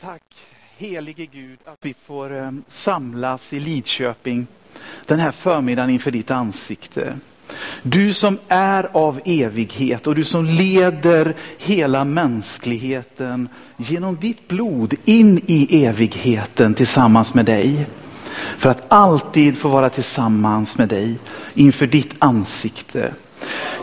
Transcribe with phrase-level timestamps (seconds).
[0.00, 0.22] Tack
[0.76, 4.46] helige Gud att vi får eh, samlas i Lidköping
[5.06, 7.18] den här förmiddagen inför ditt ansikte.
[7.82, 15.40] Du som är av evighet och du som leder hela mänskligheten genom ditt blod in
[15.46, 17.86] i evigheten tillsammans med dig.
[18.58, 21.18] För att alltid få vara tillsammans med dig
[21.54, 23.14] inför ditt ansikte.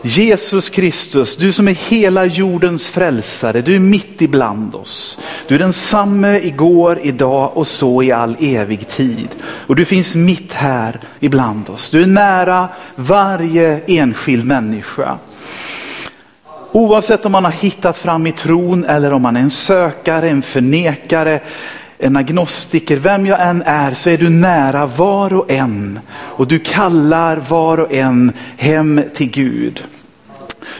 [0.07, 5.19] Jesus Kristus, du som är hela jordens frälsare, du är mitt ibland oss.
[5.47, 9.29] Du är densamme igår, idag och så i all evig tid.
[9.43, 11.89] Och du finns mitt här ibland oss.
[11.89, 15.17] Du är nära varje enskild människa.
[16.71, 20.41] Oavsett om man har hittat fram i tron eller om man är en sökare, en
[20.41, 21.39] förnekare,
[21.98, 25.99] en agnostiker, vem jag än är så är du nära var och en.
[26.09, 29.84] Och du kallar var och en hem till Gud.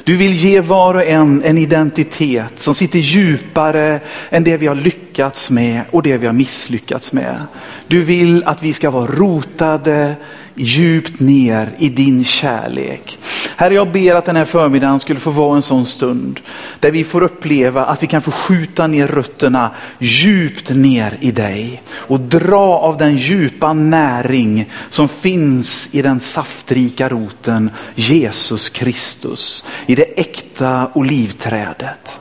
[0.04, 4.76] Du vill ge var och en en identitet som sitter djupare än det vi har
[4.76, 7.42] lyckats med och det vi har misslyckats med.
[7.88, 10.16] Du vill att vi ska vara rotade
[10.58, 13.18] djupt ner i din kärlek.
[13.56, 16.40] Herre, jag ber att den här förmiddagen skulle få vara en sån stund
[16.80, 21.82] där vi får uppleva att vi kan få skjuta ner rötterna djupt ner i dig
[21.90, 29.96] och dra av den djupa näring som finns i den saftrika roten Jesus Kristus, i
[29.96, 32.20] det äkta olivträdet.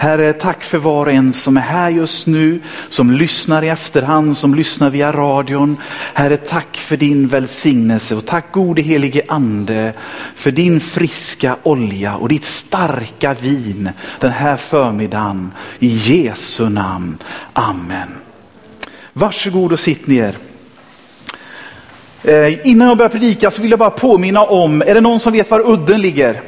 [0.00, 4.36] Herre, tack för var och en som är här just nu, som lyssnar i efterhand,
[4.36, 5.76] som lyssnar via radion.
[6.14, 7.67] Herre, tack för din välsignelse
[8.16, 9.92] och tack gode helige ande
[10.34, 15.52] för din friska olja och ditt starka vin den här förmiddagen.
[15.78, 17.18] I Jesu namn.
[17.52, 18.08] Amen.
[19.12, 20.34] Varsågod och sitt ner.
[22.22, 25.32] Eh, innan jag börjar predika så vill jag bara påminna om, är det någon som
[25.32, 26.42] vet var udden ligger?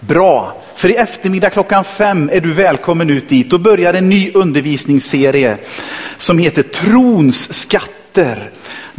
[0.00, 0.56] Bra.
[0.74, 3.50] För i eftermiddag klockan fem är du välkommen ut dit.
[3.50, 5.56] Då börjar en ny undervisningsserie
[6.16, 8.50] som heter Trons skatter.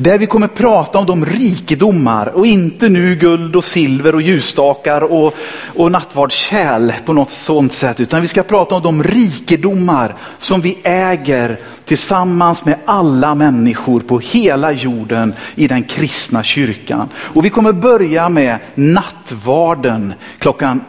[0.02, 5.02] Där vi kommer prata om de rikedomar och inte nu guld och silver och ljusstakar
[5.02, 5.34] och,
[5.76, 8.00] och nattvardskärl på något sånt sätt.
[8.00, 14.20] Utan vi ska prata om de rikedomar som vi äger tillsammans med alla människor på
[14.20, 17.10] hela jorden i den kristna kyrkan.
[17.16, 20.82] Och vi kommer börja med nattvarden klockan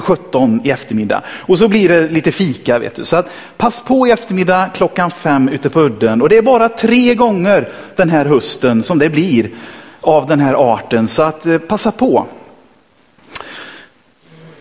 [0.00, 1.22] 17 eh, i eftermiddag.
[1.28, 2.78] Och så blir det lite fika.
[2.78, 3.04] vet du.
[3.04, 6.22] Så att pass på i eftermiddag klockan fem ute på udden.
[6.22, 9.50] Och det är bara tre gånger den här hösten som det blir
[10.00, 11.08] av den här arten.
[11.08, 12.26] Så att eh, passa på.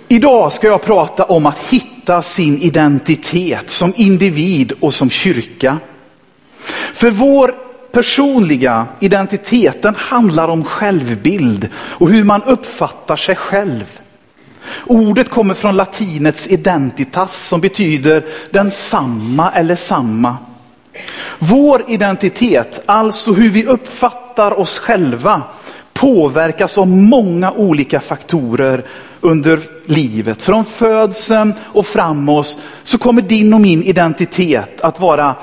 [0.08, 5.78] Idag ska jag prata om att hitta sin identitet som individ och som kyrka.
[6.94, 7.56] För vår
[7.92, 14.00] personliga identitet den handlar om självbild och hur man uppfattar sig själv.
[14.86, 20.38] Ordet kommer från latinets identitas som betyder densamma eller samma.
[21.40, 25.42] Vår identitet, alltså hur vi uppfattar oss själva,
[25.94, 28.86] påverkas av många olika faktorer
[29.22, 30.42] under livet.
[30.42, 35.36] Från födseln och framåt så kommer din och min identitet att vara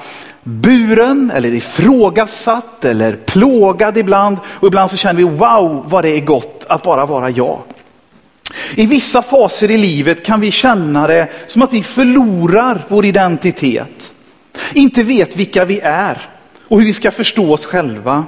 [0.42, 4.38] buren eller ifrågasatt eller plågad ibland.
[4.46, 7.58] Och ibland så känner vi wow vad det är gott att bara vara jag.
[8.74, 14.12] I vissa faser i livet kan vi känna det som att vi förlorar vår identitet.
[14.72, 16.18] Inte vet vilka vi är
[16.68, 18.24] och hur vi ska förstå oss själva.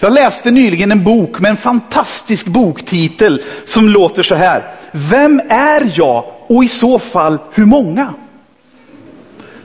[0.00, 4.70] Jag läste nyligen en bok med en fantastisk boktitel som låter så här.
[4.92, 8.14] Vem är jag och i så fall hur många?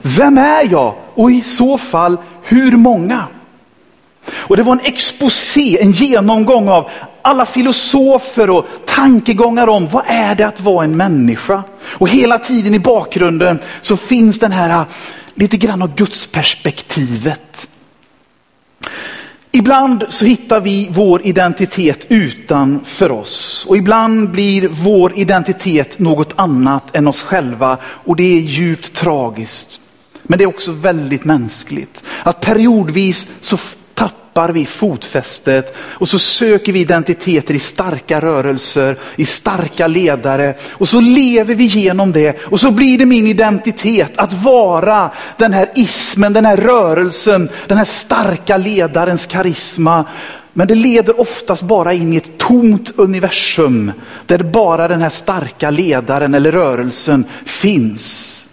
[0.02, 3.24] Vem är jag och i så fall hur många?
[4.34, 6.90] Och det var en exposé, en genomgång av
[7.22, 11.62] alla filosofer och tankegångar om vad är det att vara en människa?
[11.84, 14.84] Och hela tiden i bakgrunden så finns den här
[15.36, 17.68] lite grann av gudsperspektivet.
[19.52, 26.96] Ibland så hittar vi vår identitet utanför oss och ibland blir vår identitet något annat
[26.96, 29.80] än oss själva och det är djupt tragiskt.
[30.22, 32.04] Men det är också väldigt mänskligt.
[32.22, 33.56] Att periodvis så
[34.36, 40.88] tappar vi fotfästet och så söker vi identiteter i starka rörelser, i starka ledare och
[40.88, 45.68] så lever vi genom det och så blir det min identitet att vara den här
[45.74, 50.04] ismen, den här rörelsen, den här starka ledarens karisma.
[50.52, 53.92] Men det leder oftast bara in i ett tomt universum
[54.26, 58.45] där bara den här starka ledaren eller rörelsen finns.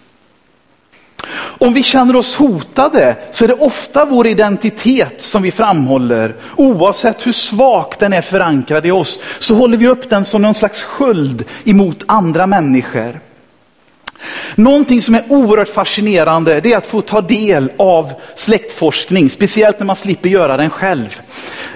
[1.32, 6.34] Om vi känner oss hotade så är det ofta vår identitet som vi framhåller.
[6.56, 10.54] Oavsett hur svag den är förankrad i oss så håller vi upp den som någon
[10.54, 13.20] slags sköld emot andra människor.
[14.54, 19.86] Någonting som är oerhört fascinerande det är att få ta del av släktforskning, speciellt när
[19.86, 21.20] man slipper göra den själv.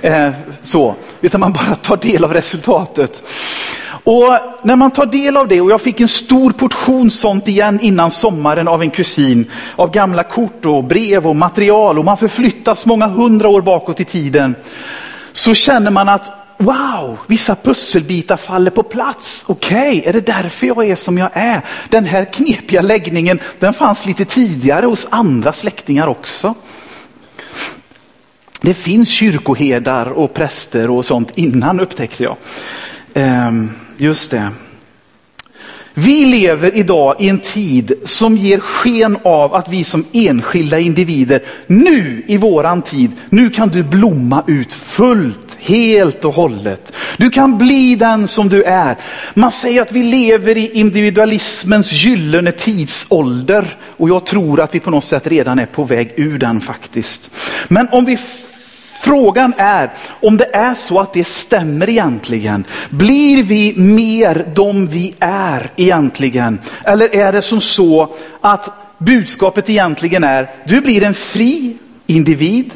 [0.00, 0.30] Eh,
[0.60, 3.22] så, utan man bara tar del av resultatet.
[4.10, 7.80] Och när man tar del av det, och jag fick en stor portion sånt igen
[7.80, 12.86] innan sommaren av en kusin, av gamla kort och brev och material och man förflyttas
[12.86, 14.54] många hundra år bakåt i tiden,
[15.32, 19.44] så känner man att wow, vissa pusselbitar faller på plats.
[19.48, 21.60] Okej, okay, är det därför jag är som jag är?
[21.88, 26.54] Den här knepiga läggningen, den fanns lite tidigare hos andra släktingar också.
[28.60, 32.36] Det finns kyrkoherdar och präster och sånt innan upptäckte jag.
[33.14, 34.50] Um, just det.
[36.00, 41.42] Vi lever idag i en tid som ger sken av att vi som enskilda individer,
[41.66, 46.92] nu i våran tid, nu kan du blomma ut fullt, helt och hållet.
[47.16, 48.96] Du kan bli den som du är.
[49.34, 54.90] Man säger att vi lever i individualismens gyllene tidsålder och jag tror att vi på
[54.90, 57.30] något sätt redan är på väg ur den faktiskt.
[57.68, 58.18] Men om vi
[59.00, 62.64] Frågan är om det är så att det stämmer egentligen.
[62.90, 66.58] Blir vi mer de vi är egentligen?
[66.84, 72.74] Eller är det som så att budskapet egentligen är, du blir en fri individ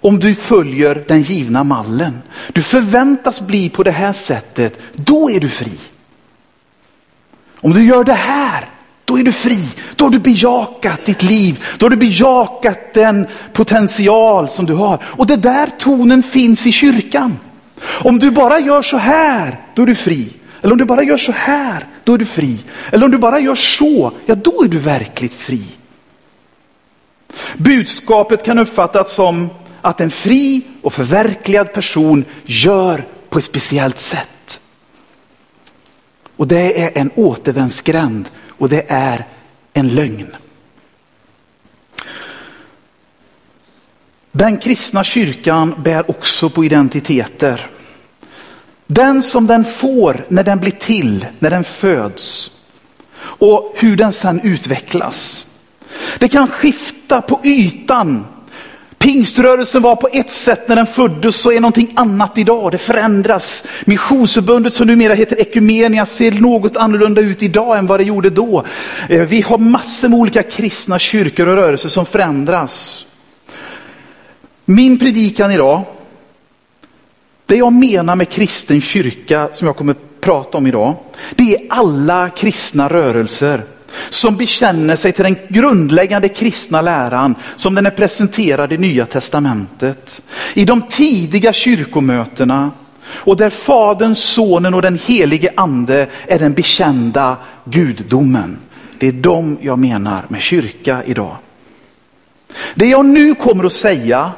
[0.00, 2.22] om du följer den givna mallen.
[2.52, 5.78] Du förväntas bli på det här sättet, då är du fri.
[7.54, 8.64] Om du gör det här,
[9.10, 9.68] då är du fri.
[9.96, 11.64] Då har du bejakat ditt liv.
[11.78, 14.98] Då har du bejakat den potential som du har.
[15.04, 17.38] Och det där tonen finns i kyrkan.
[17.82, 20.28] Om du bara gör så här, då är du fri.
[20.62, 22.58] Eller om du bara gör så här, då är du fri.
[22.90, 25.62] Eller om du bara gör så, ja då är du verkligt fri.
[27.56, 34.60] Budskapet kan uppfattas som att en fri och förverkligad person gör på ett speciellt sätt.
[36.36, 38.28] Och det är en återvändsgränd
[38.60, 39.24] och det är
[39.72, 40.36] en lögn.
[44.32, 47.70] Den kristna kyrkan bär också på identiteter.
[48.86, 52.50] Den som den får när den blir till, när den föds
[53.20, 55.46] och hur den sedan utvecklas.
[56.18, 58.26] Det kan skifta på ytan
[59.00, 62.72] Pingströrelsen var på ett sätt när den föddes så är någonting annat idag.
[62.72, 63.64] Det förändras.
[63.84, 68.64] Missionsförbundet som numera heter Ekumenia ser något annorlunda ut idag än vad det gjorde då.
[69.08, 73.06] Eh, vi har massor med olika kristna kyrkor och rörelser som förändras.
[74.64, 75.82] Min predikan idag,
[77.46, 80.96] det jag menar med kristen kyrka som jag kommer prata om idag,
[81.34, 83.62] det är alla kristna rörelser
[84.10, 90.22] som bekänner sig till den grundläggande kristna läran som den är presenterad i Nya Testamentet.
[90.54, 92.70] I de tidiga kyrkomötena
[93.10, 98.58] och där Fadern, Sonen och den helige Ande är den bekända gudomen.
[98.98, 101.36] Det är de jag menar med kyrka idag.
[102.74, 104.32] Det jag nu kommer att säga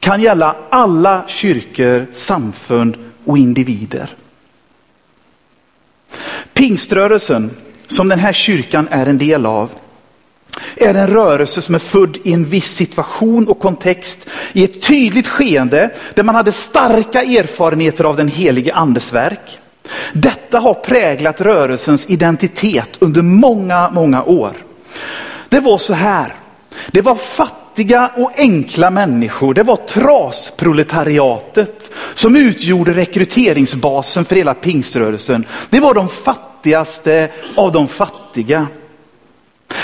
[0.00, 4.10] kan gälla alla kyrkor, samfund och individer.
[6.54, 7.50] Pingströrelsen
[7.86, 9.70] som den här kyrkan är en del av,
[10.76, 15.28] är en rörelse som är född i en viss situation och kontext, i ett tydligt
[15.28, 19.58] skeende där man hade starka erfarenheter av den helige andes verk.
[20.12, 24.52] Detta har präglat rörelsens identitet under många, många år.
[25.48, 26.34] Det var så här,
[26.90, 35.44] det var fattiga och enkla människor, det var trasproletariatet som utgjorde rekryteringsbasen för hela pingströrelsen.
[35.70, 38.66] Det var de fattiga fattigaste av de fattiga.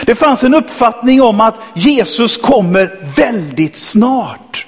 [0.07, 4.67] Det fanns en uppfattning om att Jesus kommer väldigt snart.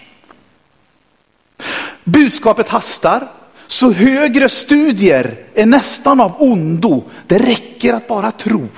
[2.04, 3.28] Budskapet hastar,
[3.66, 7.04] så högre studier är nästan av ondo.
[7.26, 8.68] Det räcker att bara tro.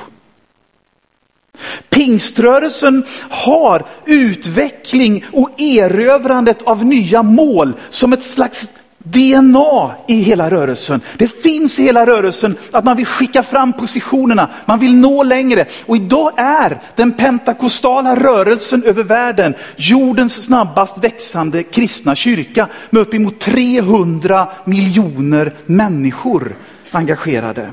[1.89, 8.71] Pingströrelsen har utveckling och erövrandet av nya mål som ett slags
[9.11, 11.01] DNA i hela rörelsen.
[11.17, 15.67] Det finns i hela rörelsen att man vill skicka fram positionerna, man vill nå längre.
[15.87, 23.39] Och idag är den pentakostala rörelsen över världen jordens snabbast växande kristna kyrka med uppemot
[23.39, 26.57] 300 miljoner människor
[26.91, 27.71] engagerade.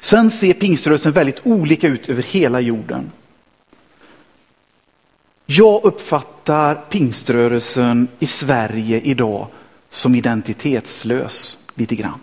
[0.00, 3.10] Sen ser pingströrelsen väldigt olika ut över hela jorden.
[5.46, 9.46] Jag uppfattar pingströrelsen i Sverige idag
[9.90, 12.20] som identitetslös lite grann.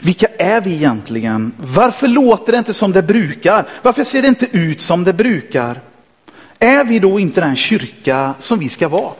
[0.00, 1.52] Vilka är vi egentligen?
[1.58, 3.68] Varför låter det inte som det brukar?
[3.82, 5.80] Varför ser det inte ut som det brukar?
[6.58, 9.12] Är vi då inte den kyrka som vi ska vara?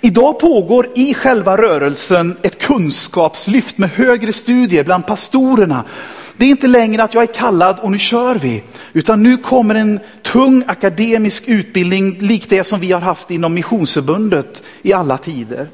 [0.00, 5.84] Idag pågår i själva rörelsen ett kunskapslyft med högre studier bland pastorerna.
[6.40, 9.74] Det är inte längre att jag är kallad och nu kör vi, utan nu kommer
[9.74, 15.68] en tung akademisk utbildning lik det som vi har haft inom Missionsförbundet i alla tider.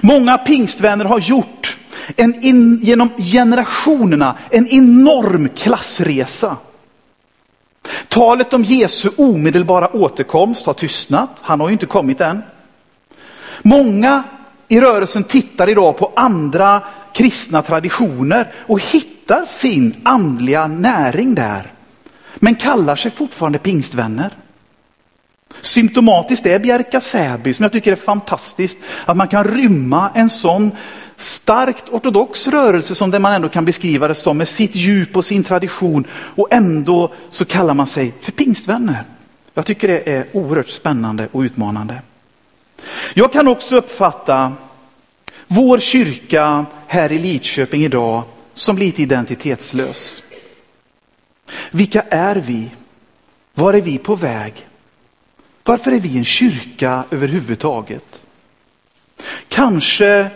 [0.00, 1.78] Många pingstvänner har gjort
[2.16, 6.56] en in, genom generationerna en enorm klassresa.
[8.08, 11.30] Talet om Jesu omedelbara återkomst har tystnat.
[11.42, 12.42] Han har ju inte kommit än.
[13.62, 14.22] Många
[14.68, 16.82] i rörelsen tittar idag på andra
[17.14, 21.72] kristna traditioner och hittar sin andliga näring där.
[22.36, 24.30] Men kallar sig fortfarande pingstvänner.
[25.60, 30.70] Symptomatiskt är Bjärka Säby som jag tycker är fantastiskt att man kan rymma en sån
[31.16, 35.24] starkt ortodox rörelse som det man ändå kan beskriva det som med sitt djup och
[35.24, 39.04] sin tradition och ändå så kallar man sig för pingstvänner.
[39.54, 42.02] Jag tycker det är oerhört spännande och utmanande.
[43.14, 44.52] Jag kan också uppfatta
[45.52, 48.22] vår kyrka här i Lidköping idag
[48.54, 50.22] som lite identitetslös.
[51.70, 52.70] Vilka är vi?
[53.54, 54.66] Var är vi på väg?
[55.64, 58.24] Varför är vi en kyrka överhuvudtaget?
[59.48, 60.30] Kanske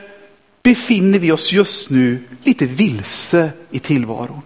[0.63, 4.43] befinner vi oss just nu lite vilse i tillvaron.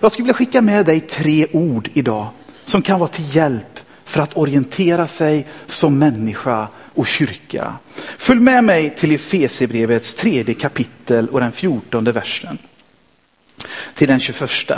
[0.00, 2.28] Jag skulle vilja skicka med dig tre ord idag
[2.64, 7.74] som kan vara till hjälp för att orientera sig som människa och kyrka.
[8.18, 12.58] Följ med mig till Efesierbrevets tredje kapitel och den fjortonde versen.
[13.94, 14.70] Till den 21.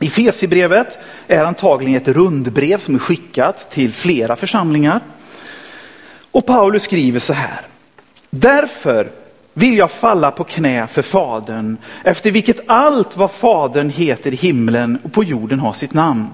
[0.00, 5.00] Efesierbrevet är antagligen ett rundbrev som är skickat till flera församlingar.
[6.30, 7.60] Och Paulus skriver så här.
[8.30, 9.10] Därför
[9.52, 14.98] vill jag falla på knä för Fadern, efter vilket allt vad Fadern heter i himlen
[15.04, 16.28] och på jorden har sitt namn.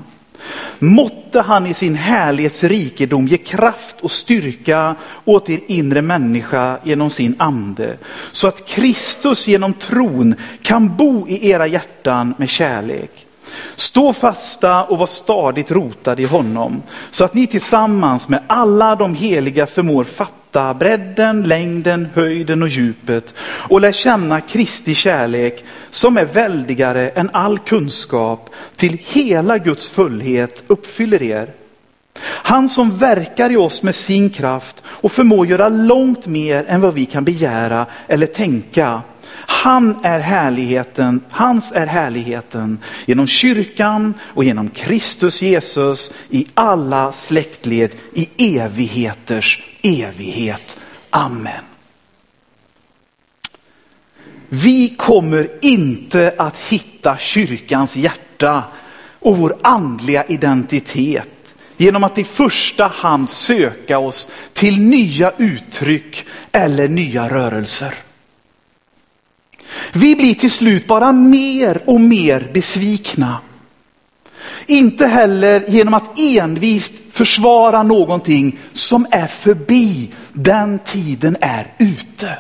[0.78, 7.34] Måtte han i sin härlighetsrikedom ge kraft och styrka åt er inre människa genom sin
[7.38, 7.96] ande,
[8.32, 13.26] så att Kristus genom tron kan bo i era hjärtan med kärlek.
[13.76, 19.14] Stå fasta och var stadigt rotade i honom, så att ni tillsammans med alla de
[19.14, 20.41] heliga förmår fatta
[20.78, 27.59] bredden, längden, höjden och djupet och lär känna Kristi kärlek som är väldigare än all
[27.59, 31.62] kunskap till hela Guds fullhet uppfyller er.
[32.21, 36.95] Han som verkar i oss med sin kraft och förmår göra långt mer än vad
[36.95, 39.02] vi kan begära eller tänka
[39.35, 47.90] han är härligheten, hans är härligheten genom kyrkan och genom Kristus Jesus i alla släktled
[48.14, 50.76] i evigheters evighet.
[51.11, 51.64] Amen.
[54.49, 58.64] Vi kommer inte att hitta kyrkans hjärta
[59.21, 61.28] och vår andliga identitet
[61.82, 67.94] genom att i första hand söka oss till nya uttryck eller nya rörelser.
[69.92, 73.38] Vi blir till slut bara mer och mer besvikna.
[74.66, 80.10] Inte heller genom att envist försvara någonting som är förbi.
[80.32, 82.38] Den tiden är ute.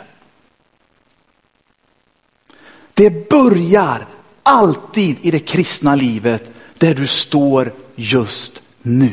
[2.94, 4.06] Det börjar
[4.42, 9.12] alltid i det kristna livet där du står just nu.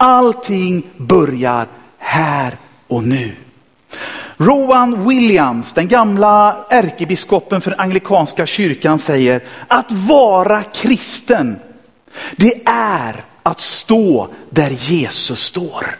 [0.00, 1.66] Allting börjar
[1.98, 2.56] här
[2.88, 3.36] och nu.
[4.36, 11.56] Rowan Williams, den gamla ärkebiskopen för anglikanska kyrkan säger att vara kristen,
[12.36, 15.98] det är att stå där Jesus står.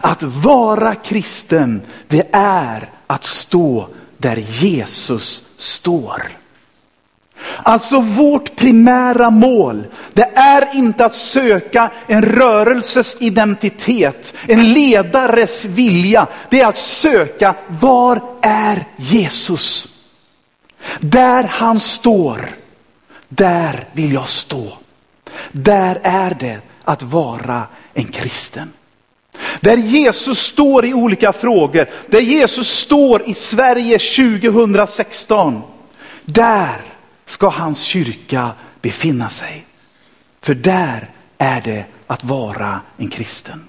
[0.00, 6.22] Att vara kristen, det är att stå där Jesus står.
[7.62, 16.26] Alltså vårt primära mål, det är inte att söka en rörelses identitet, en ledares vilja.
[16.50, 19.88] Det är att söka, var är Jesus?
[21.00, 22.48] Där han står,
[23.28, 24.72] där vill jag stå.
[25.52, 27.62] Där är det att vara
[27.94, 28.72] en kristen.
[29.60, 35.62] Där Jesus står i olika frågor, där Jesus står i Sverige 2016.
[36.24, 36.95] Där
[37.26, 39.66] ska hans kyrka befinna sig.
[40.40, 43.68] För där är det att vara en kristen.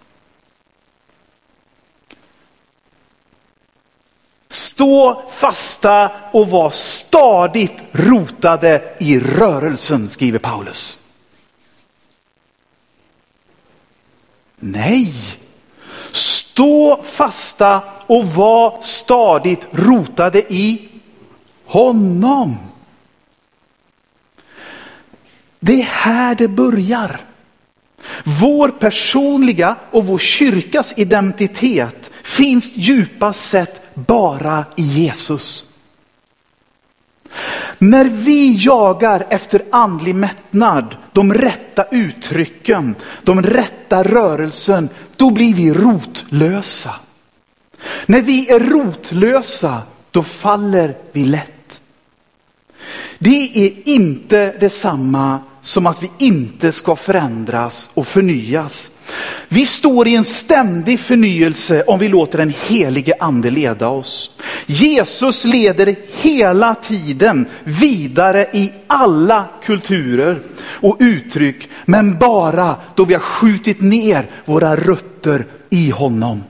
[4.50, 10.98] Stå fasta och var stadigt rotade i rörelsen, skriver Paulus.
[14.56, 15.14] Nej,
[16.12, 20.90] stå fasta och var stadigt rotade i
[21.66, 22.58] honom.
[25.60, 27.20] Det är här det börjar.
[28.24, 35.66] Vår personliga och vår kyrkas identitet finns djupast sett bara i Jesus.
[37.78, 45.74] När vi jagar efter andlig mättnad, de rätta uttrycken, de rätta rörelsen, då blir vi
[45.74, 46.96] rotlösa.
[48.06, 51.57] När vi är rotlösa, då faller vi lätt.
[53.20, 58.92] Det är inte detsamma som att vi inte ska förändras och förnyas.
[59.48, 64.32] Vi står i en ständig förnyelse om vi låter den helige ande leda oss.
[64.66, 73.22] Jesus leder hela tiden vidare i alla kulturer och uttryck, men bara då vi har
[73.22, 76.44] skjutit ner våra rötter i honom.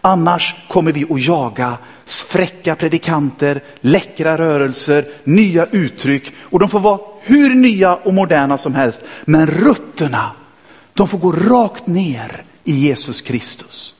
[0.00, 7.00] Annars kommer vi att jaga fräcka predikanter, läckra rörelser, nya uttryck och de får vara
[7.22, 9.04] hur nya och moderna som helst.
[9.24, 10.30] Men rötterna,
[10.94, 13.94] de får gå rakt ner i Jesus Kristus.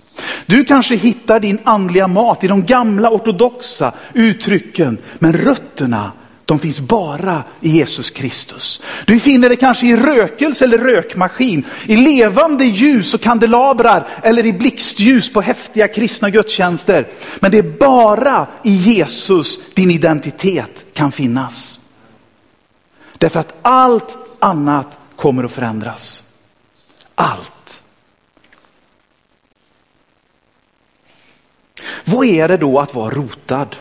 [0.47, 6.13] Du kanske hittar din andliga mat i de gamla ortodoxa uttrycken, men rötterna
[6.47, 8.81] de finns bara i Jesus Kristus.
[9.07, 14.53] Du finner det kanske i rökelse eller rökmaskin, i levande ljus och kandelabrar eller i
[14.53, 17.07] blixtljus på häftiga kristna gudstjänster.
[17.41, 21.81] Men det är bara i Jesus din identitet kan finnas.
[23.19, 26.25] Därför att allt annat kommer att förändras.
[27.15, 27.83] Allt.
[32.05, 33.77] Vad är det då att vara rotad?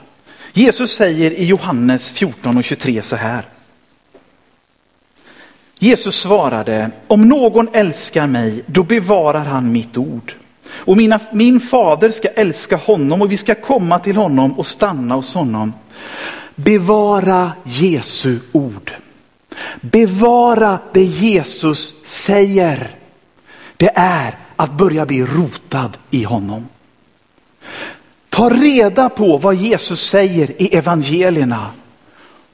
[0.53, 3.45] Jesus säger i Johannes 14 och 23 så här.
[5.79, 10.35] Jesus svarade, om någon älskar mig, då bevarar han mitt ord.
[10.69, 15.15] Och mina, min fader ska älska honom och vi ska komma till honom och stanna
[15.15, 15.73] hos honom.
[16.55, 18.91] Bevara Jesu ord.
[19.81, 22.95] Bevara det Jesus säger.
[23.77, 26.67] Det är att börja bli rotad i honom.
[28.31, 31.71] Ta reda på vad Jesus säger i evangelierna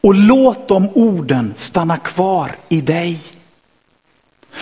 [0.01, 3.19] och låt de orden stanna kvar i dig.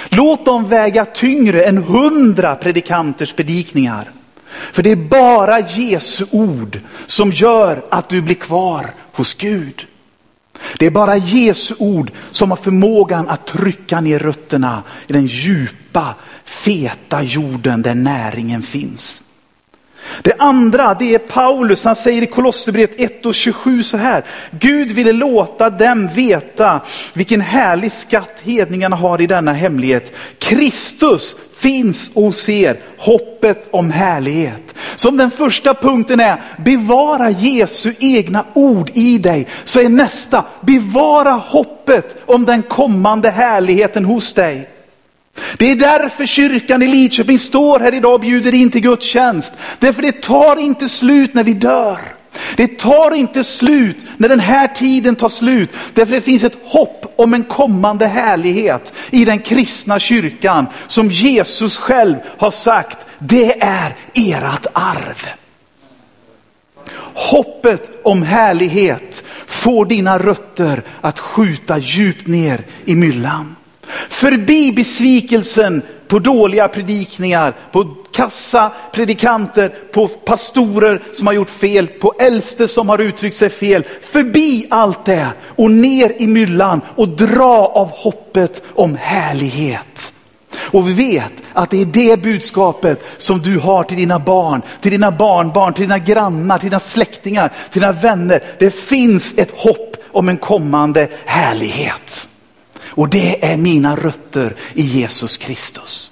[0.09, 4.11] Låt dem väga tyngre än hundra predikanters predikningar.
[4.47, 9.85] För det är bara Jesu ord som gör att du blir kvar hos Gud.
[10.79, 16.15] Det är bara Jesu ord som har förmågan att trycka ner rötterna i den djupa,
[16.43, 19.21] feta jorden där näringen finns.
[20.21, 24.23] Det andra, det är Paulus, han säger i Kolosserbrevet 1 och 27 så här.
[24.51, 26.81] Gud ville låta dem veta
[27.13, 30.15] vilken härlig skatt hedningarna har i denna hemlighet.
[30.39, 34.75] Kristus finns hos er, hoppet om härlighet.
[34.95, 39.47] Som den första punkten är, bevara Jesu egna ord i dig.
[39.63, 44.69] Så är nästa, bevara hoppet om den kommande härligheten hos dig.
[45.57, 49.53] Det är därför kyrkan i Lidköping står här idag och bjuder in till gudstjänst.
[49.79, 51.99] Därför det tar inte slut när vi dör.
[52.55, 55.69] Det tar inte slut när den här tiden tar slut.
[55.93, 61.77] Därför det finns ett hopp om en kommande härlighet i den kristna kyrkan som Jesus
[61.77, 65.27] själv har sagt, det är ert arv.
[67.13, 73.55] Hoppet om härlighet får dina rötter att skjuta djupt ner i myllan.
[74.09, 82.13] Förbi besvikelsen på dåliga predikningar, på kassa predikanter, på pastorer som har gjort fel, på
[82.19, 83.83] äldste som har uttryckt sig fel.
[84.01, 90.11] Förbi allt det och ner i myllan och dra av hoppet om härlighet.
[90.57, 94.91] Och vi vet att det är det budskapet som du har till dina barn, till
[94.91, 98.43] dina barnbarn, till dina grannar, till dina släktingar, till dina vänner.
[98.59, 102.27] Det finns ett hopp om en kommande härlighet.
[102.95, 106.11] Och det är mina rötter i Jesus Kristus.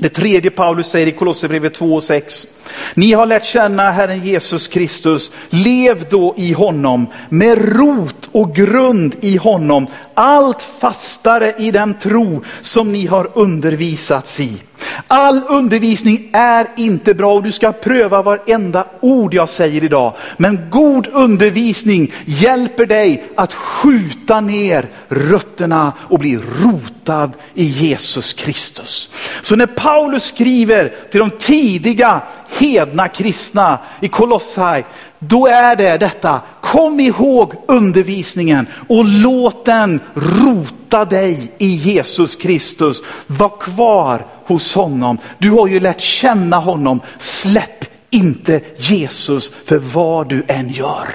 [0.00, 2.46] Det tredje Paulus säger i Kolosserbrevet 2 och 6.
[2.94, 5.32] Ni har lärt känna Herren Jesus Kristus.
[5.50, 9.86] Lev då i honom med rot och grund i honom.
[10.20, 14.62] Allt fastare i den tro som ni har undervisats i.
[15.06, 20.16] All undervisning är inte bra och du ska pröva varenda ord jag säger idag.
[20.36, 29.10] Men god undervisning hjälper dig att skjuta ner rötterna och bli rotad i Jesus Kristus.
[29.42, 32.22] Så när Paulus skriver till de tidiga
[32.58, 34.84] hedna kristna i Kolossai,
[35.18, 43.02] då är det detta, kom ihåg undervisningen och låt den rota dig i Jesus Kristus.
[43.26, 45.18] Var kvar hos honom.
[45.38, 47.00] Du har ju lärt känna honom.
[47.18, 51.08] Släpp inte Jesus för vad du än gör.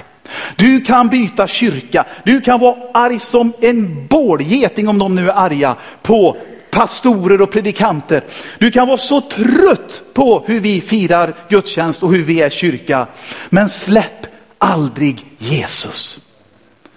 [0.56, 5.34] Du kan byta kyrka, du kan vara arg som en bålgeting om de nu är
[5.34, 6.36] arga på
[6.76, 8.24] pastorer och predikanter.
[8.58, 13.06] Du kan vara så trött på hur vi firar gudstjänst och hur vi är kyrka.
[13.48, 14.26] Men släpp
[14.58, 16.20] aldrig Jesus.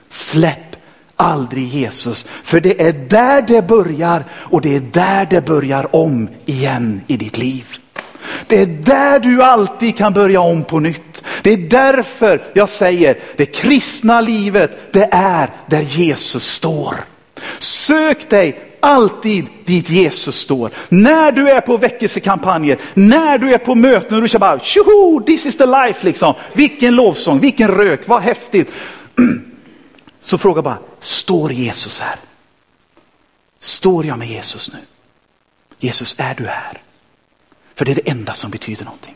[0.10, 0.76] Släpp
[1.16, 2.26] aldrig Jesus.
[2.44, 7.18] För det är där det börjar och det är där det börjar om igen i
[7.18, 7.66] ditt liv.
[8.48, 11.24] Det är där du alltid kan börja om på nytt.
[11.42, 16.96] Det är därför jag säger det kristna livet, det är där Jesus står.
[17.60, 20.72] Sök dig alltid dit Jesus står.
[20.90, 25.24] När du är på väckelsekampanjer, när du är på möten och du känner bara, tjoho,
[25.26, 26.34] this is the life liksom.
[26.54, 28.72] Vilken lovsång, vilken rök, vad häftigt.
[30.20, 32.16] Så fråga bara, står Jesus här?
[33.60, 34.80] Står jag med Jesus nu?
[35.80, 36.82] Jesus, är du här?
[37.76, 39.16] För det är det enda som betyder någonting.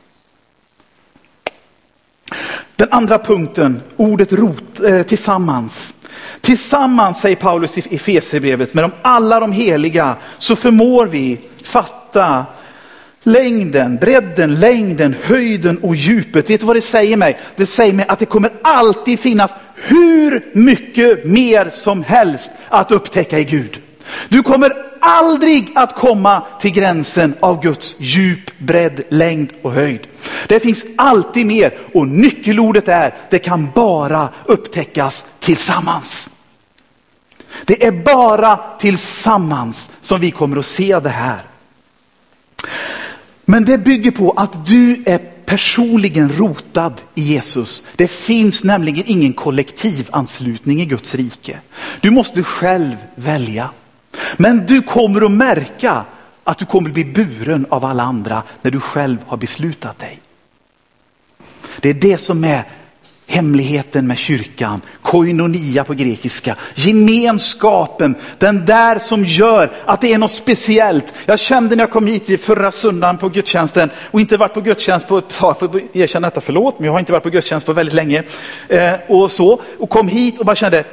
[2.75, 5.95] Den andra punkten, ordet rot, eh, tillsammans.
[6.41, 12.45] Tillsammans, säger Paulus i Efesierbrevet, med de, alla de heliga, så förmår vi fatta
[13.23, 16.49] längden, bredden, längden, höjden och djupet.
[16.49, 17.39] Vet du vad det säger mig?
[17.55, 23.39] Det säger mig att det kommer alltid finnas hur mycket mer som helst att upptäcka
[23.39, 23.79] i Gud.
[24.29, 30.07] Du kommer aldrig att komma till gränsen av Guds djup, bredd, längd och höjd.
[30.47, 36.29] Det finns alltid mer och nyckelordet är, det kan bara upptäckas tillsammans.
[37.65, 41.41] Det är bara tillsammans som vi kommer att se det här.
[43.45, 47.83] Men det bygger på att du är personligen rotad i Jesus.
[47.95, 51.59] Det finns nämligen ingen kollektivanslutning i Guds rike.
[52.01, 53.69] Du måste själv välja.
[54.37, 56.05] Men du kommer att märka
[56.43, 60.19] att du kommer att bli buren av alla andra när du själv har beslutat dig.
[61.79, 62.63] Det är det som är
[63.27, 70.31] hemligheten med kyrkan, koinonia på grekiska, gemenskapen, den där som gör att det är något
[70.31, 71.13] speciellt.
[71.25, 75.07] Jag kände när jag kom hit förra söndagen på gudstjänsten och inte varit på gudstjänst
[75.07, 77.73] på ett tag, får erkänna detta, förlåt, men jag har inte varit på gudstjänst på
[77.73, 78.23] väldigt länge.
[78.67, 80.83] Eh, och så, och kom hit och bara kände,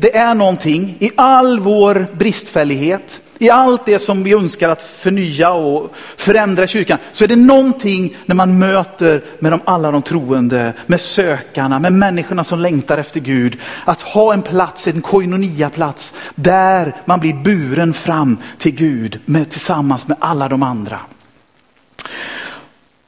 [0.00, 5.50] det är någonting i all vår bristfällighet, i allt det som vi önskar att förnya
[5.50, 10.72] och förändra kyrkan, så är det någonting när man möter med de, alla de troende,
[10.86, 13.58] med sökarna, med människorna som längtar efter Gud.
[13.84, 20.08] Att ha en plats, en koinonia-plats, där man blir buren fram till Gud med, tillsammans
[20.08, 20.98] med alla de andra.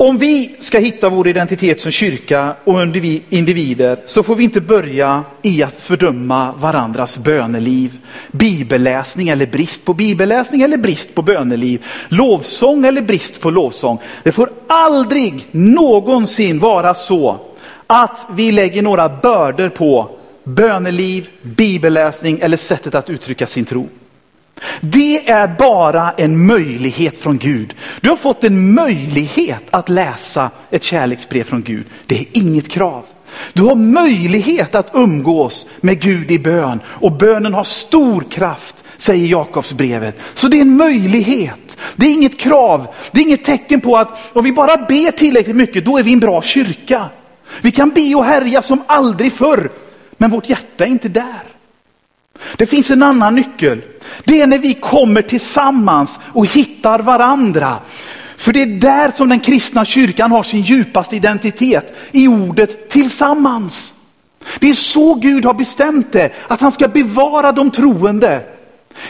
[0.01, 2.83] Om vi ska hitta vår identitet som kyrka och
[3.29, 7.99] individer så får vi inte börja i att fördöma varandras böneliv,
[8.33, 13.99] bibelläsning eller brist på bibelläsning eller brist på böneliv, lovsång eller brist på lovsång.
[14.23, 17.37] Det får aldrig någonsin vara så
[17.87, 20.11] att vi lägger några bördor på
[20.45, 23.89] böneliv, bibelläsning eller sättet att uttrycka sin tro.
[24.81, 27.75] Det är bara en möjlighet från Gud.
[28.01, 31.85] Du har fått en möjlighet att läsa ett kärleksbrev från Gud.
[32.07, 33.05] Det är inget krav.
[33.53, 39.27] Du har möjlighet att umgås med Gud i bön och bönen har stor kraft, säger
[39.27, 40.21] Jakobsbrevet.
[40.35, 41.79] Så det är en möjlighet.
[41.97, 42.87] Det är inget krav.
[43.13, 46.13] Det är inget tecken på att om vi bara ber tillräckligt mycket, då är vi
[46.13, 47.07] en bra kyrka.
[47.61, 49.71] Vi kan be och härja som aldrig förr,
[50.17, 51.43] men vårt hjärta är inte där.
[52.57, 53.83] Det finns en annan nyckel.
[54.25, 57.79] Det är när vi kommer tillsammans och hittar varandra.
[58.37, 63.95] För det är där som den kristna kyrkan har sin djupaste identitet, i ordet tillsammans.
[64.59, 68.43] Det är så Gud har bestämt det, att han ska bevara de troende.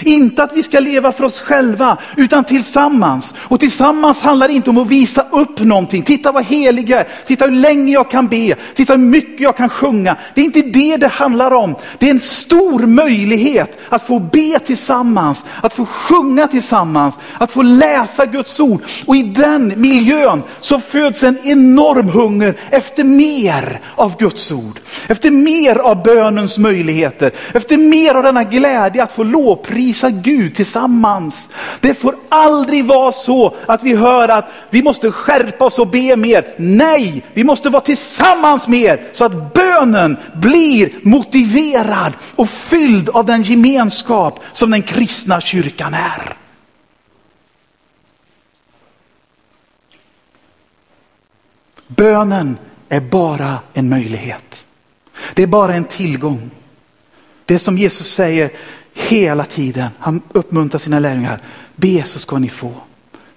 [0.03, 3.35] Inte att vi ska leva för oss själva, utan tillsammans.
[3.39, 6.03] Och tillsammans handlar det inte om att visa upp någonting.
[6.03, 9.57] Titta vad helig jag är, titta hur länge jag kan be, titta hur mycket jag
[9.57, 10.17] kan sjunga.
[10.35, 11.75] Det är inte det det handlar om.
[11.99, 17.63] Det är en stor möjlighet att få be tillsammans, att få sjunga tillsammans, att få
[17.63, 18.83] läsa Guds ord.
[19.07, 24.81] Och i den miljön så föds en enorm hunger efter mer av Guds ord.
[25.07, 30.55] Efter mer av bönens möjligheter, efter mer av denna glädje att få lovprisa prisa Gud
[30.55, 31.51] tillsammans.
[31.81, 36.17] Det får aldrig vara så att vi hör att vi måste skärpa oss och be
[36.17, 36.55] mer.
[36.59, 43.43] Nej, vi måste vara tillsammans mer så att bönen blir motiverad och fylld av den
[43.43, 46.37] gemenskap som den kristna kyrkan är.
[51.87, 54.67] Bönen är bara en möjlighet.
[55.35, 56.51] Det är bara en tillgång.
[57.45, 58.51] Det som Jesus säger,
[59.09, 59.89] Hela tiden.
[59.99, 61.41] Han uppmuntrar sina lärjungar.
[61.77, 62.73] Be så ska ni få.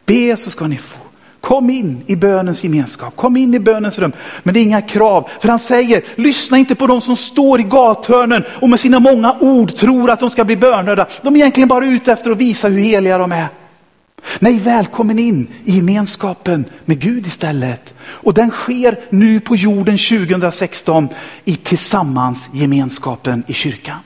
[0.05, 0.97] Be så ska ni få.
[1.43, 4.11] Kom in i bönens gemenskap, kom in i bönens rum.
[4.43, 7.63] Men det är inga krav, för han säger, lyssna inte på de som står i
[7.63, 11.07] gathörnen och med sina många ord tror att de ska bli bönhörda.
[11.21, 13.47] De är egentligen bara ute efter att visa hur heliga de är.
[14.39, 17.93] Nej, välkommen in i gemenskapen med Gud istället.
[18.03, 21.09] Och den sker nu på jorden 2016
[21.45, 23.97] i tillsammans gemenskapen i kyrkan.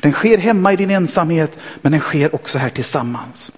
[0.00, 3.52] Den sker hemma i din ensamhet, men den sker också här tillsammans.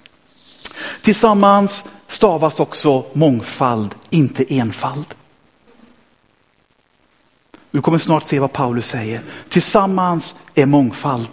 [1.03, 5.15] Tillsammans stavas också mångfald, inte enfald.
[7.71, 9.21] Du kommer snart se vad Paulus säger.
[9.49, 11.29] Tillsammans är mångfald.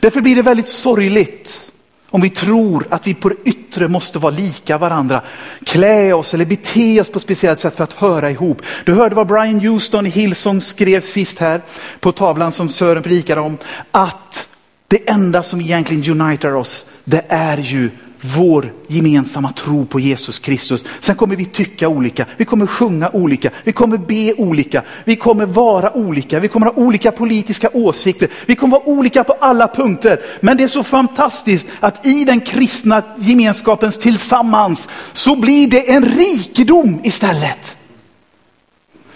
[0.00, 1.71] Därför blir det väldigt sorgligt
[2.12, 5.22] om vi tror att vi på det yttre måste vara lika varandra,
[5.64, 8.62] klä oss eller bete oss på ett speciellt sätt för att höra ihop.
[8.84, 11.60] Du hörde vad Brian Houston i Hillsong skrev sist här
[12.00, 13.58] på tavlan som Sören predikade om,
[13.90, 14.48] att
[14.88, 17.90] det enda som egentligen unitar oss, det är ju
[18.24, 20.84] vår gemensamma tro på Jesus Kristus.
[21.00, 25.46] Sen kommer vi tycka olika, vi kommer sjunga olika, vi kommer be olika, vi kommer
[25.46, 30.20] vara olika, vi kommer ha olika politiska åsikter, vi kommer vara olika på alla punkter.
[30.40, 36.04] Men det är så fantastiskt att i den kristna gemenskapens tillsammans så blir det en
[36.04, 37.76] rikedom istället.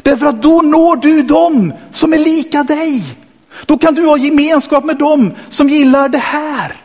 [0.02, 3.04] Därför att då når du dem som är lika dig.
[3.66, 6.76] Då kan du ha gemenskap med dem som gillar det här.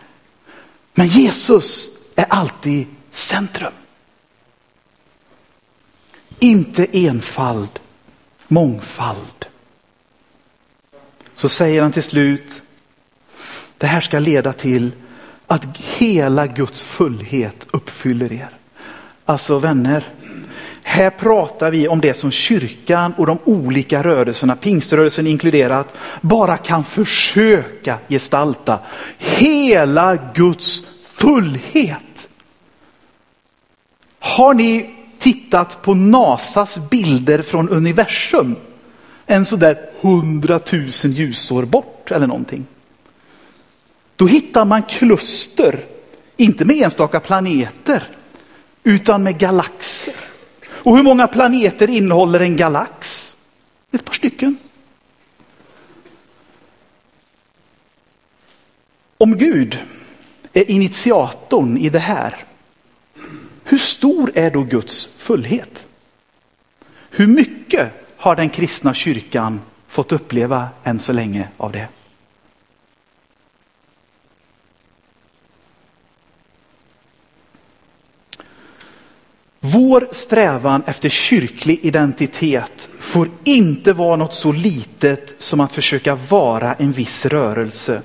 [0.93, 3.73] Men Jesus är alltid centrum.
[6.39, 7.79] Inte enfald,
[8.47, 9.45] mångfald.
[11.35, 12.63] Så säger han till slut,
[13.77, 14.91] det här ska leda till
[15.47, 18.49] att hela Guds fullhet uppfyller er.
[19.25, 20.03] Alltså vänner,
[20.83, 26.83] här pratar vi om det som kyrkan och de olika rörelserna, pingströrelsen inkluderat, bara kan
[26.83, 28.79] försöka gestalta.
[29.17, 30.83] Hela Guds
[31.21, 32.29] fullhet.
[34.19, 38.55] Har ni tittat på NASAs bilder från universum?
[39.25, 42.65] En sådär hundratusen ljusår bort eller någonting.
[44.15, 45.85] Då hittar man kluster,
[46.37, 48.03] inte med enstaka planeter,
[48.83, 50.15] utan med galaxer.
[50.69, 53.35] Och hur många planeter innehåller en galax?
[53.91, 54.57] Ett par stycken.
[59.17, 59.77] Om Gud
[60.53, 62.35] är initiatorn i det här.
[63.63, 65.85] Hur stor är då Guds fullhet?
[67.09, 71.87] Hur mycket har den kristna kyrkan fått uppleva än så länge av det?
[79.63, 86.73] Vår strävan efter kyrklig identitet får inte vara något så litet som att försöka vara
[86.73, 88.01] en viss rörelse.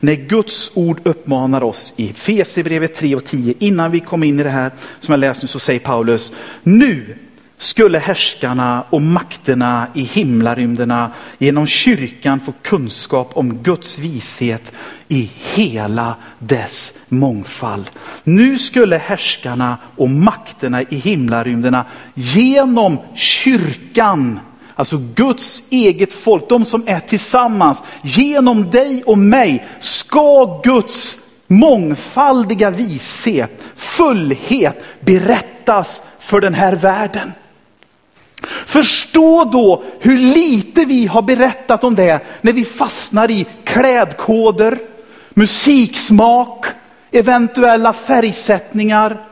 [0.00, 4.42] När Guds ord uppmanar oss i Fesebrevet 3 och 10, innan vi kom in i
[4.42, 7.16] det här som jag läst nu, så säger Paulus, nu
[7.58, 14.72] skulle härskarna och makterna i himlarymderna genom kyrkan få kunskap om Guds vishet
[15.08, 17.90] i hela dess mångfald.
[18.24, 24.40] Nu skulle härskarna och makterna i himlarymderna genom kyrkan,
[24.74, 32.70] alltså Guds eget folk, de som är tillsammans, genom dig och mig, ska Guds mångfaldiga
[32.70, 37.32] vishet, fullhet berättas för den här världen.
[38.66, 44.78] Förstå då hur lite vi har berättat om det när vi fastnar i klädkoder,
[45.30, 46.66] musiksmak,
[47.10, 49.26] eventuella färgsättningar.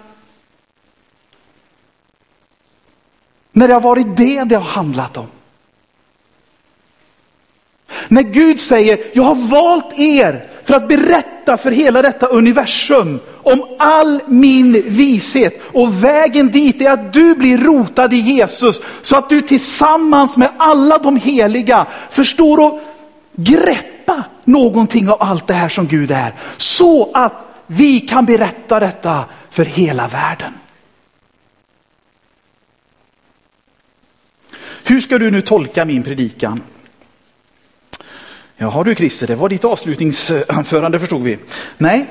[3.53, 5.27] När det har varit det det har handlat om.
[8.09, 13.77] När Gud säger, jag har valt er för att berätta för hela detta universum om
[13.79, 15.63] all min vishet.
[15.73, 20.51] Och vägen dit är att du blir rotad i Jesus så att du tillsammans med
[20.59, 22.81] alla de heliga förstår att
[23.33, 26.33] greppa någonting av allt det här som Gud är.
[26.57, 30.53] Så att vi kan berätta detta för hela världen.
[34.85, 36.61] Hur ska du nu tolka min predikan?
[38.57, 41.39] Jaha du Christer, det var ditt avslutningsanförande förstod vi.
[41.79, 42.07] Nej,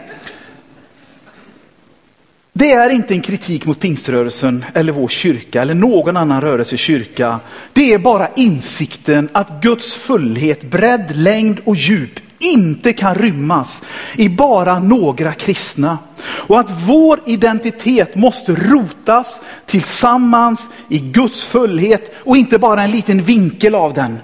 [2.53, 7.39] det är inte en kritik mot pingströrelsen eller vår kyrka eller någon annan rörelse kyrka.
[7.73, 13.83] Det är bara insikten att Guds fullhet, bredd, längd och djup inte kan rymmas
[14.15, 15.97] i bara några kristna.
[16.23, 23.23] Och att vår identitet måste rotas tillsammans i Guds fullhet och inte bara en liten
[23.23, 24.19] vinkel av den.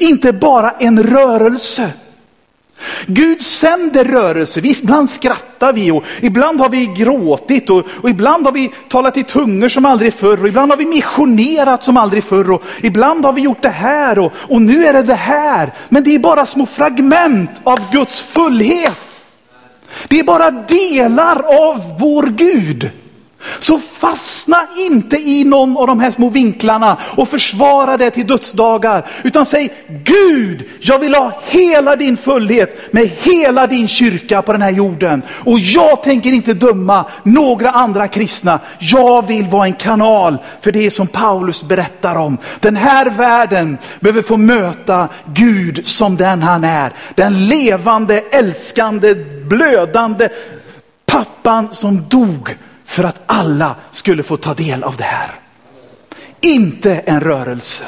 [0.00, 1.90] Inte bara en rörelse.
[3.06, 4.60] Gud sänder rörelse.
[4.64, 9.24] Ibland skrattar vi och ibland har vi gråtit och, och, ibland har vi talat i
[9.24, 13.32] tungor som aldrig förr och ibland har vi missionerat som aldrig förr och ibland har
[13.32, 15.72] vi gjort det här och, och nu är det det här.
[15.88, 19.24] Men det är bara små fragment av Guds fullhet.
[20.08, 22.90] Det är bara delar av vår Gud.
[23.58, 29.06] Så fastna inte i någon av de här små vinklarna och försvara det till dödsdagar.
[29.22, 34.62] Utan säg Gud, jag vill ha hela din fullhet med hela din kyrka på den
[34.62, 35.22] här jorden.
[35.28, 38.60] Och jag tänker inte döma några andra kristna.
[38.78, 42.38] Jag vill vara en kanal för det som Paulus berättar om.
[42.60, 46.92] Den här världen behöver få möta Gud som den han är.
[47.14, 49.14] Den levande, älskande,
[49.48, 50.28] blödande
[51.06, 52.56] pappan som dog
[52.92, 55.30] för att alla skulle få ta del av det här.
[56.40, 57.84] Inte en rörelse.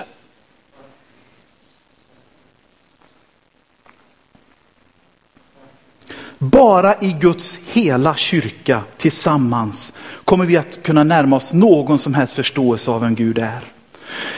[6.38, 9.93] Bara i Guds hela kyrka tillsammans
[10.25, 13.61] kommer vi att kunna närma oss någon som helst förståelse av vem Gud är.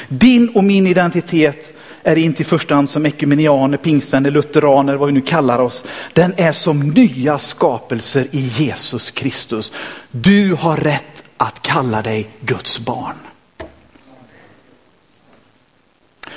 [0.08, 1.75] Din och min identitet
[2.06, 5.84] är inte i första hand som ekumenianer, pingstvänner, lutheraner, vad vi nu kallar oss.
[6.12, 9.72] Den är som nya skapelser i Jesus Kristus.
[10.10, 13.16] Du har rätt att kalla dig Guds barn.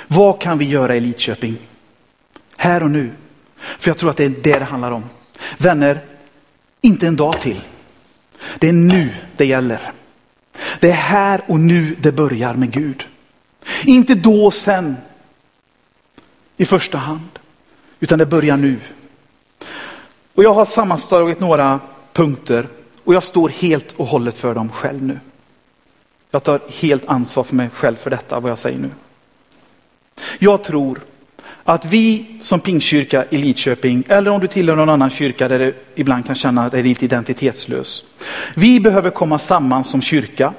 [0.06, 1.56] Vad kan vi göra i Lidköping?
[2.56, 3.10] Här och nu.
[3.56, 5.04] För jag tror att det är det det handlar om.
[5.58, 6.00] Vänner,
[6.80, 7.60] inte en dag till.
[8.58, 9.80] Det är nu det gäller.
[10.80, 13.06] Det är här och nu det börjar med Gud.
[13.84, 14.96] Inte då och sen
[16.60, 17.38] i första hand,
[18.00, 18.76] utan det börjar nu.
[20.34, 21.80] Och jag har sammanslagit några
[22.12, 22.68] punkter
[23.04, 25.20] och jag står helt och hållet för dem själv nu.
[26.30, 28.90] Jag tar helt ansvar för mig själv för detta, vad jag säger nu.
[30.38, 31.00] Jag tror
[31.64, 35.74] att vi som pingkyrka i Lidköping, eller om du tillhör någon annan kyrka där du
[35.94, 38.04] ibland kan känna dig lite identitetslös.
[38.54, 40.52] Vi behöver komma samman som kyrka.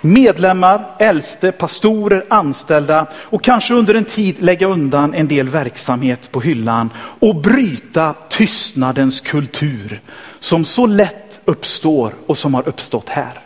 [0.00, 6.40] Medlemmar, äldste, pastorer, anställda och kanske under en tid lägga undan en del verksamhet på
[6.40, 10.00] hyllan och bryta tystnadens kultur
[10.38, 13.40] som så lätt uppstår och som har uppstått här.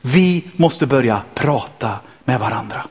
[0.00, 1.90] Vi måste börja prata
[2.24, 2.86] med varandra.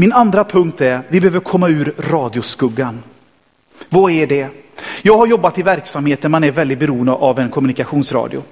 [0.00, 3.02] Min andra punkt är, vi behöver komma ur radioskuggan.
[3.88, 4.48] Vad är det?
[5.02, 8.42] Jag har jobbat i verksamhet där man är väldigt beroende av en kommunikationsradio.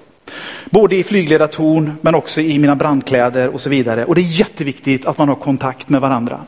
[0.65, 4.05] Både i flygledartorn men också i mina brandkläder och så vidare.
[4.05, 6.39] Och det är jätteviktigt att man har kontakt med varandra.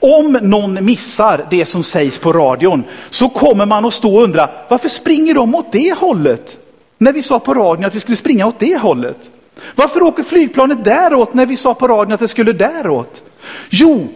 [0.00, 4.50] Om någon missar det som sägs på radion så kommer man att stå och undra,
[4.68, 6.58] varför springer de åt det hållet?
[6.98, 9.30] När vi sa på radion att vi skulle springa åt det hållet.
[9.74, 13.24] Varför åker flygplanet däråt när vi sa på radion att det skulle däråt?
[13.70, 14.08] Jo,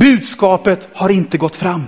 [0.00, 1.84] Budskapet har inte gått fram.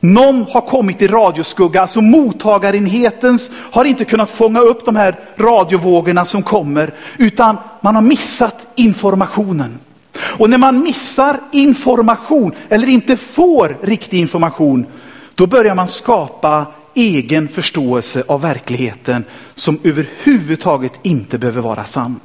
[0.00, 6.24] Någon har kommit i radioskugga, alltså mottagarenhetens har inte kunnat fånga upp de här radiovågorna
[6.24, 9.78] som kommer, utan man har missat informationen.
[10.18, 14.86] Och när man missar information eller inte får riktig information,
[15.34, 22.20] då börjar man skapa egen förståelse av verkligheten som överhuvudtaget inte behöver vara sann.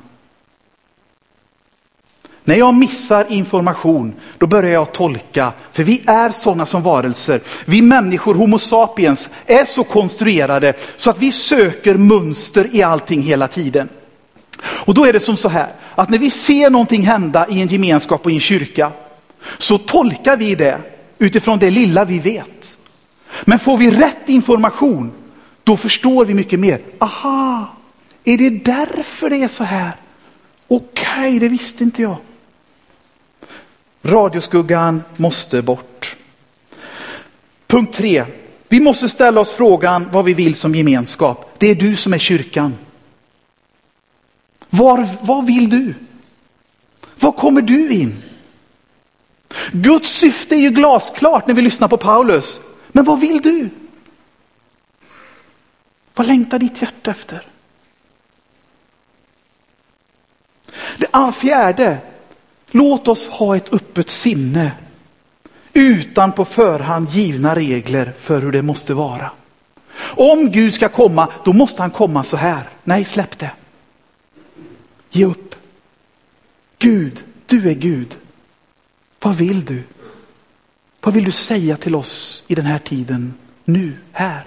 [2.43, 5.53] När jag missar information, då börjar jag tolka.
[5.71, 7.41] För vi är sådana som varelser.
[7.65, 13.47] Vi människor, Homo sapiens, är så konstruerade så att vi söker mönster i allting hela
[13.47, 13.89] tiden.
[14.63, 17.67] Och då är det som så här, att när vi ser någonting hända i en
[17.67, 18.91] gemenskap och i en kyrka,
[19.57, 20.77] så tolkar vi det
[21.17, 22.77] utifrån det lilla vi vet.
[23.43, 25.11] Men får vi rätt information,
[25.63, 26.81] då förstår vi mycket mer.
[26.99, 27.75] Aha,
[28.23, 29.91] är det därför det är så här?
[30.67, 32.17] Okej, okay, det visste inte jag.
[34.03, 36.15] Radioskuggan måste bort.
[37.67, 38.25] Punkt tre.
[38.67, 41.55] Vi måste ställa oss frågan vad vi vill som gemenskap.
[41.57, 42.75] Det är du som är kyrkan.
[44.69, 45.93] Var, vad vill du?
[47.19, 48.23] Var kommer du in?
[49.71, 52.59] Guds syfte är ju glasklart när vi lyssnar på Paulus.
[52.91, 53.69] Men vad vill du?
[56.15, 57.47] Vad längtar ditt hjärta efter?
[60.97, 61.97] Det fjärde,
[62.71, 64.71] Låt oss ha ett öppet sinne
[65.73, 69.31] utan på förhand givna regler för hur det måste vara.
[70.01, 72.69] Om Gud ska komma, då måste han komma så här.
[72.83, 73.51] Nej, släpp det.
[75.09, 75.55] Ge upp.
[76.79, 78.17] Gud, du är Gud.
[79.19, 79.83] Vad vill du?
[81.01, 84.43] Vad vill du säga till oss i den här tiden, nu, här?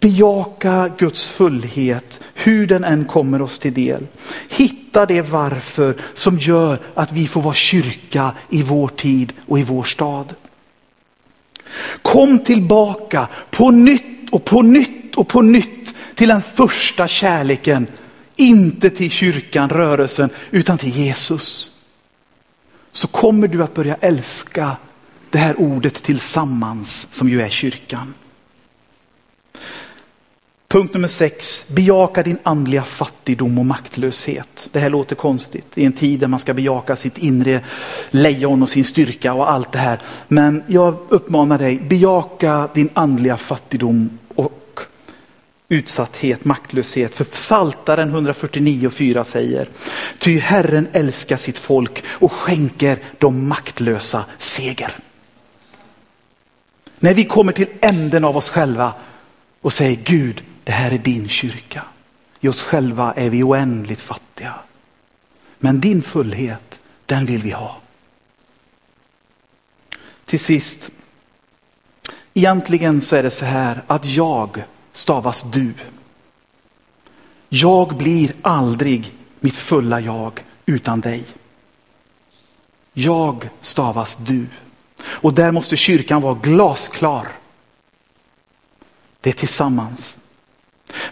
[0.00, 4.06] Bejaka Guds fullhet, hur den än kommer oss till del.
[4.48, 9.62] Hitta det varför som gör att vi får vara kyrka i vår tid och i
[9.62, 10.34] vår stad.
[12.02, 17.86] Kom tillbaka på nytt och på nytt och på nytt till den första kärleken.
[18.36, 21.72] Inte till kyrkan, rörelsen, utan till Jesus.
[22.92, 24.76] Så kommer du att börja älska
[25.30, 28.14] det här ordet tillsammans som ju är kyrkan.
[30.76, 34.68] Punkt nummer sex, bejaka din andliga fattigdom och maktlöshet.
[34.72, 37.60] Det här låter konstigt i en tid där man ska bejaka sitt inre
[38.10, 39.98] lejon och sin styrka och allt det här.
[40.28, 44.80] Men jag uppmanar dig, bejaka din andliga fattigdom och
[45.68, 47.14] utsatthet, maktlöshet.
[47.14, 49.68] För Psaltaren 149 och 4 säger,
[50.18, 54.92] ty Herren älskar sitt folk och skänker de maktlösa seger.
[56.98, 58.92] När vi kommer till änden av oss själva
[59.60, 61.84] och säger Gud, det här är din kyrka.
[62.40, 64.54] I oss själva är vi oändligt fattiga.
[65.58, 67.76] Men din fullhet, den vill vi ha.
[70.24, 70.90] Till sist,
[72.34, 75.74] egentligen så är det så här att jag stavas du.
[77.48, 81.24] Jag blir aldrig mitt fulla jag utan dig.
[82.92, 84.46] Jag stavas du.
[84.98, 87.28] Och där måste kyrkan vara glasklar.
[89.20, 90.18] Det är tillsammans.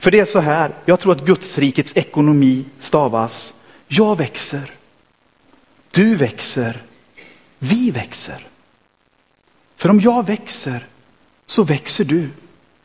[0.01, 3.55] För det är så här, jag tror att Gudsrikets ekonomi stavas,
[3.89, 4.71] jag växer,
[5.93, 6.83] du växer,
[7.59, 8.47] vi växer.
[9.77, 10.87] För om jag växer
[11.47, 12.31] så växer du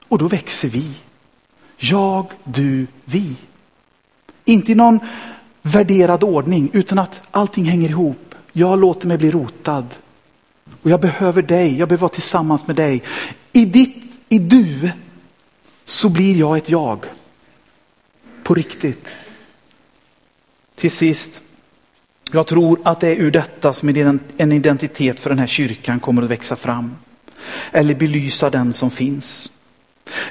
[0.07, 0.91] och då växer vi.
[1.77, 3.35] Jag, du, vi.
[4.45, 4.99] Inte i någon
[5.61, 8.35] värderad ordning utan att allting hänger ihop.
[8.51, 9.85] Jag låter mig bli rotad.
[10.81, 13.03] Och jag behöver dig, jag behöver vara tillsammans med dig.
[13.53, 14.91] I ditt, i du
[15.89, 17.05] så blir jag ett jag.
[18.43, 19.15] På riktigt.
[20.75, 21.41] Till sist,
[22.31, 23.89] jag tror att det är ur detta som
[24.37, 26.95] en identitet för den här kyrkan kommer att växa fram.
[27.71, 29.51] Eller belysa den som finns.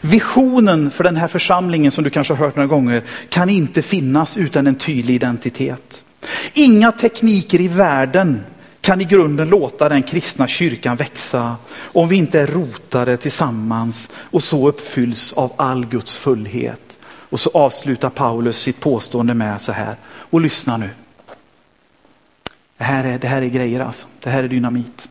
[0.00, 4.36] Visionen för den här församlingen som du kanske har hört några gånger kan inte finnas
[4.36, 6.04] utan en tydlig identitet.
[6.52, 8.44] Inga tekniker i världen
[8.88, 14.44] kan i grunden låta den kristna kyrkan växa om vi inte är rotade tillsammans och
[14.44, 16.98] så uppfylls av all Guds fullhet.
[17.04, 20.90] Och så avslutar Paulus sitt påstående med så här, och lyssna nu.
[22.76, 25.08] Det här är, det här är grejer alltså, det här är dynamit.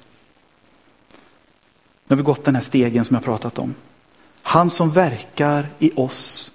[2.07, 3.75] Nu har vi gått den här stegen som jag pratat om.
[4.41, 6.51] Han som verkar i oss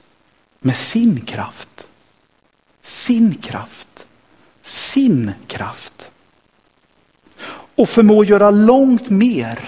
[0.60, 1.88] med sin kraft.
[2.82, 4.06] Sin kraft.
[4.62, 6.11] Sin kraft
[7.74, 9.58] och förmå göra långt mer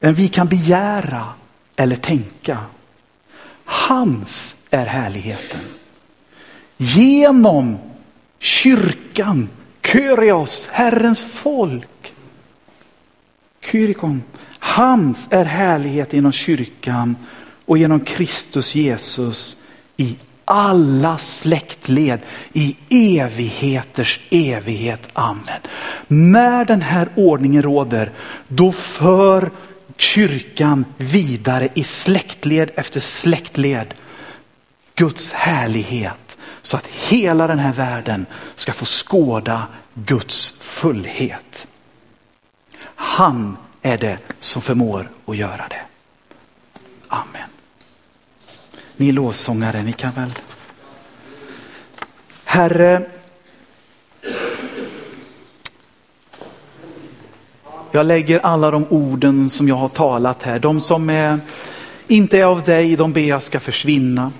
[0.00, 1.24] än vi kan begära
[1.76, 2.58] eller tänka.
[3.64, 5.60] Hans är härligheten.
[6.76, 7.78] Genom
[8.38, 9.48] kyrkan,
[9.82, 12.14] Kyrios, Herrens folk.
[13.60, 14.22] Kyrikon.
[14.58, 17.16] Hans är härlighet genom kyrkan
[17.64, 19.56] och genom Kristus Jesus
[19.96, 20.16] i
[20.48, 22.20] alla släktled
[22.52, 25.08] i evigheters evighet.
[25.12, 25.60] Amen.
[26.06, 28.12] När den här ordningen råder,
[28.48, 29.50] då för
[29.96, 33.94] kyrkan vidare i släktled efter släktled
[34.94, 41.68] Guds härlighet så att hela den här världen ska få skåda Guds fullhet.
[42.94, 45.82] Han är det som förmår att göra det.
[47.08, 47.48] Amen.
[49.00, 50.32] Ni lovsångare, ni kan väl.
[52.44, 53.02] Herre,
[57.92, 61.40] jag lägger alla de orden som jag har talat här, de som är,
[62.06, 64.32] inte är av dig, de ber jag ska försvinna.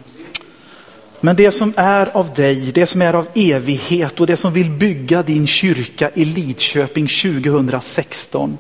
[1.21, 4.71] Men det som är av dig, det som är av evighet och det som vill
[4.71, 8.59] bygga din kyrka i Lidköping 2016.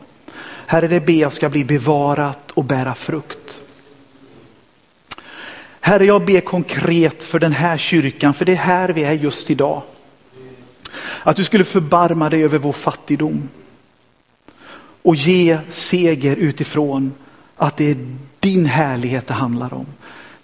[0.66, 3.60] Herre, det ber jag ska bli bevarat och bära frukt.
[5.88, 9.50] Herre, jag ber konkret för den här kyrkan, för det är här vi är just
[9.50, 9.82] idag.
[11.22, 13.48] Att du skulle förbarma dig över vår fattigdom
[15.02, 17.12] och ge seger utifrån
[17.56, 17.96] att det är
[18.40, 19.86] din härlighet det handlar om.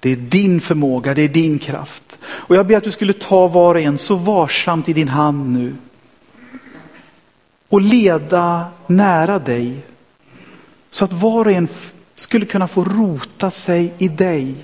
[0.00, 2.18] Det är din förmåga, det är din kraft.
[2.24, 5.52] Och jag ber att du skulle ta var och en så varsamt i din hand
[5.52, 5.76] nu
[7.68, 9.76] och leda nära dig
[10.90, 11.68] så att var och en
[12.16, 14.54] skulle kunna få rota sig i dig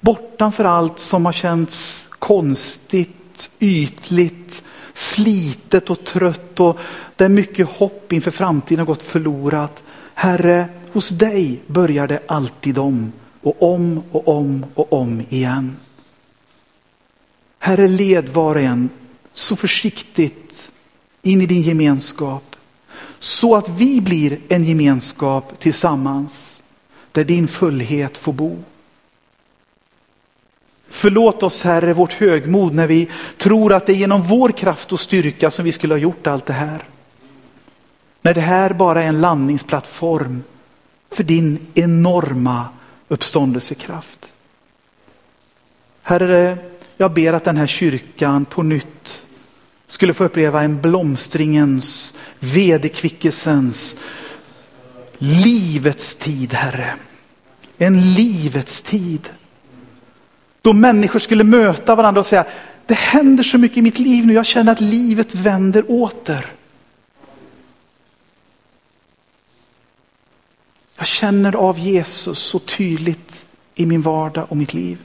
[0.00, 4.62] Bortanför allt som har känts konstigt, ytligt,
[4.94, 6.78] slitet och trött och
[7.16, 9.82] där mycket hopp inför framtiden har gått förlorat.
[10.14, 15.76] Herre, hos dig börjar det alltid om och om och om och om igen.
[17.58, 18.88] Herre, led var och en
[19.34, 20.72] så försiktigt
[21.22, 22.56] in i din gemenskap
[23.18, 26.62] så att vi blir en gemenskap tillsammans
[27.12, 28.56] där din fullhet får bo.
[30.90, 35.00] Förlåt oss Herre vårt högmod när vi tror att det är genom vår kraft och
[35.00, 36.82] styrka som vi skulle ha gjort allt det här.
[38.22, 40.42] När det här bara är en landningsplattform
[41.10, 42.68] för din enorma
[43.08, 44.32] uppståndelsekraft.
[46.02, 46.58] Herre,
[46.96, 49.22] jag ber att den här kyrkan på nytt
[49.86, 53.96] skulle få uppleva en blomstringens, vederkvickelsens,
[55.18, 56.94] livets tid, Herre.
[57.78, 59.30] En livets tid.
[60.62, 62.44] Då människor skulle möta varandra och säga,
[62.86, 66.46] det händer så mycket i mitt liv nu, jag känner att livet vänder åter.
[70.96, 74.98] Jag känner av Jesus så tydligt i min vardag och mitt liv.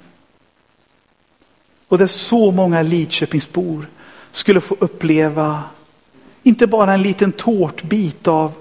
[1.87, 3.87] Och där så många Lidköpingsbor
[4.31, 5.63] skulle få uppleva,
[6.43, 8.53] inte bara en liten tårtbit av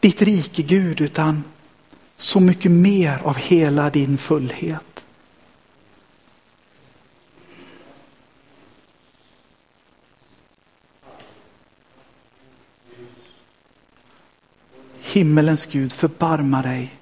[0.00, 1.44] ditt rike Gud, utan
[2.16, 4.89] så mycket mer av hela din fullhet.
[15.12, 16.94] Himmelens Gud, förbarma dig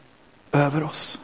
[0.53, 1.21] över oss.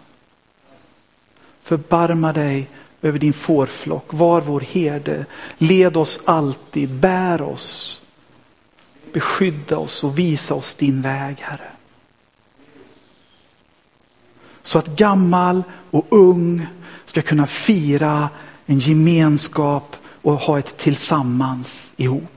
[1.62, 2.70] Förbarma dig
[3.02, 4.06] över din fårflock.
[4.10, 5.26] Var vår herde.
[5.58, 8.02] Led oss alltid, bär oss.
[9.12, 11.70] Beskydda oss och visa oss din väg, Herre.
[14.62, 16.66] Så att gammal och ung
[17.04, 18.28] ska kunna fira
[18.66, 22.33] en gemenskap och ha ett tillsammans ihop.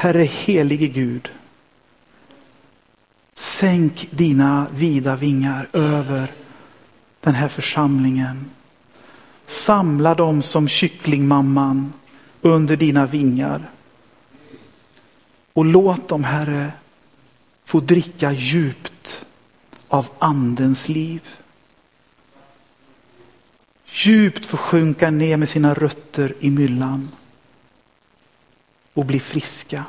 [0.00, 1.30] Herre helige Gud,
[3.34, 6.32] sänk dina vida vingar över
[7.20, 8.50] den här församlingen.
[9.46, 11.92] Samla dem som kycklingmamman
[12.40, 13.70] under dina vingar.
[15.52, 16.72] Och låt dem, Herre,
[17.64, 19.24] få dricka djupt
[19.88, 21.28] av andens liv.
[23.86, 27.08] Djupt få sjunka ner med sina rötter i myllan
[28.94, 29.84] och bli friska.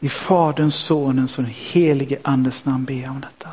[0.00, 3.48] I Faderns, Sonens och den helige Andes namn ber jag om detta.